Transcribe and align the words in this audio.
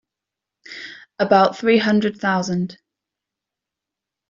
About 1.19 1.59
three 1.59 1.77
hundred 1.77 2.17
thousand. 2.19 2.79